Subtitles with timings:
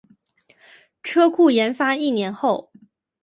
[1.03, 2.71] 车库研发一年后